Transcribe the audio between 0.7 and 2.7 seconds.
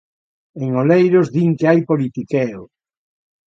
Oleiros din que hai "politiqueo"